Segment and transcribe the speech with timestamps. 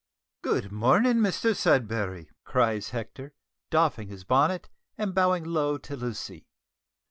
[0.41, 3.35] "Good morning, Mr Sudberry," cries Hector,
[3.69, 6.47] doffing his bonnet and bowing low to Lucy.